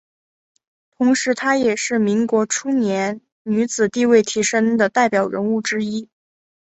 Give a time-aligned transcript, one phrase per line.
[0.97, 6.09] 同时她也是民国初年女子地位提升的代表人物之一。